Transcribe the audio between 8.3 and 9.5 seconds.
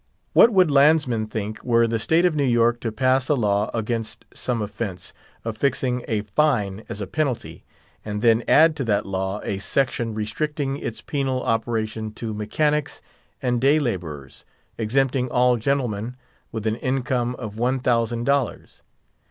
add to that law